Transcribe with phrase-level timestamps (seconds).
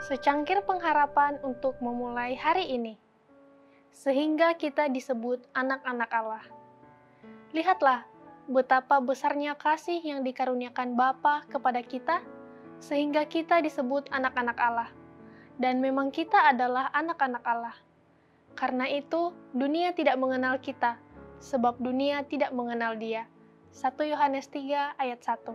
[0.00, 2.96] secangkir pengharapan untuk memulai hari ini,
[3.92, 6.44] sehingga kita disebut anak-anak Allah.
[7.52, 8.08] Lihatlah
[8.48, 12.24] betapa besarnya kasih yang dikaruniakan Bapa kepada kita,
[12.80, 14.90] sehingga kita disebut anak-anak Allah.
[15.60, 17.76] Dan memang kita adalah anak-anak Allah.
[18.56, 20.96] Karena itu, dunia tidak mengenal kita,
[21.44, 23.28] sebab dunia tidak mengenal dia.
[23.76, 25.54] 1 Yohanes 3 ayat 1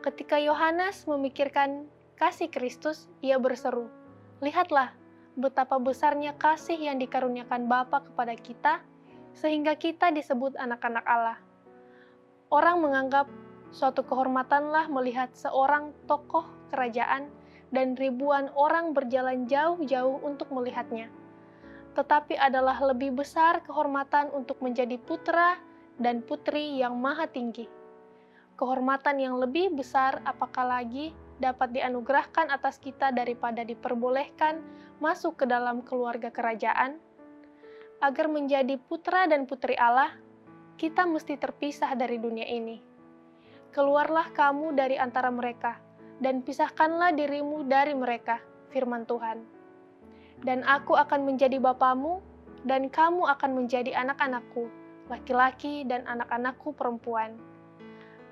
[0.00, 3.92] Ketika Yohanes memikirkan kasih Kristus, ia berseru,
[4.44, 4.92] Lihatlah
[5.36, 8.84] betapa besarnya kasih yang dikaruniakan Bapa kepada kita,
[9.36, 11.38] sehingga kita disebut anak-anak Allah.
[12.48, 13.28] Orang menganggap
[13.72, 17.28] suatu kehormatanlah melihat seorang tokoh kerajaan
[17.72, 21.12] dan ribuan orang berjalan jauh-jauh untuk melihatnya.
[21.96, 25.56] Tetapi adalah lebih besar kehormatan untuk menjadi putra
[25.96, 27.68] dan putri yang maha tinggi.
[28.56, 34.60] Kehormatan yang lebih besar apakah lagi dapat dianugerahkan atas kita daripada diperbolehkan
[34.98, 36.96] masuk ke dalam keluarga kerajaan?
[38.00, 40.12] Agar menjadi putra dan putri Allah,
[40.76, 42.80] kita mesti terpisah dari dunia ini.
[43.72, 45.80] Keluarlah kamu dari antara mereka,
[46.20, 48.40] dan pisahkanlah dirimu dari mereka,
[48.72, 49.40] firman Tuhan.
[50.44, 52.20] Dan aku akan menjadi bapamu,
[52.68, 54.68] dan kamu akan menjadi anak-anakku,
[55.08, 57.36] laki-laki dan anak-anakku perempuan.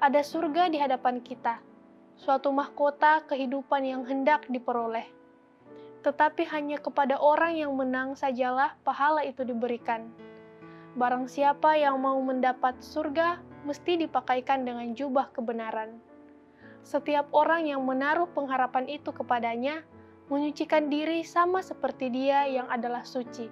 [0.05, 1.61] Ada surga di hadapan kita,
[2.15, 5.07] suatu mahkota kehidupan yang hendak diperoleh.
[6.07, 10.07] Tetapi hanya kepada orang yang menang sajalah pahala itu diberikan.
[10.95, 15.99] Barang siapa yang mau mendapat surga, mesti dipakaikan dengan jubah kebenaran.
[16.85, 19.83] Setiap orang yang menaruh pengharapan itu kepadanya,
[20.29, 23.49] menyucikan diri sama seperti dia yang adalah suci.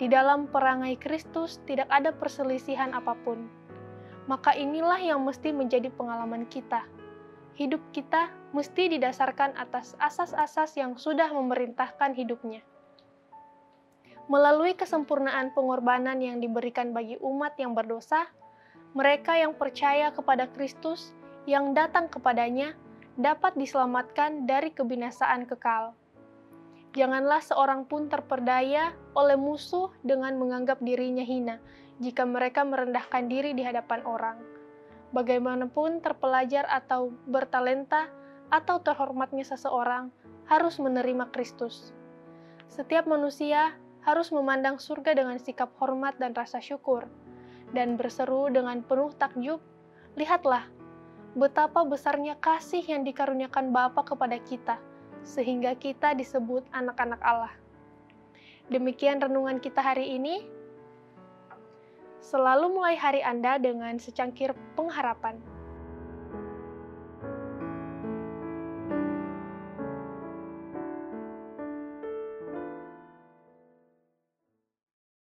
[0.00, 3.46] Di dalam perangai Kristus tidak ada perselisihan apa pun.
[4.26, 6.97] Maka inilah yang mesti menjadi pengalaman kita
[7.58, 12.62] hidup kita mesti didasarkan atas asas-asas yang sudah memerintahkan hidupnya.
[14.30, 18.30] Melalui kesempurnaan pengorbanan yang diberikan bagi umat yang berdosa,
[18.94, 21.10] mereka yang percaya kepada Kristus
[21.50, 22.78] yang datang kepadanya
[23.18, 25.98] dapat diselamatkan dari kebinasaan kekal.
[26.94, 31.58] Janganlah seorang pun terperdaya oleh musuh dengan menganggap dirinya hina
[31.98, 34.38] jika mereka merendahkan diri di hadapan orang
[35.12, 38.08] bagaimanapun terpelajar atau bertalenta
[38.48, 40.12] atau terhormatnya seseorang
[40.48, 41.92] harus menerima Kristus.
[42.68, 47.04] Setiap manusia harus memandang surga dengan sikap hormat dan rasa syukur,
[47.76, 49.60] dan berseru dengan penuh takjub,
[50.16, 50.64] Lihatlah,
[51.36, 54.80] betapa besarnya kasih yang dikaruniakan Bapa kepada kita,
[55.22, 57.54] sehingga kita disebut anak-anak Allah.
[58.68, 60.44] Demikian renungan kita hari ini.
[62.28, 65.40] Selalu mulai hari Anda dengan secangkir pengharapan.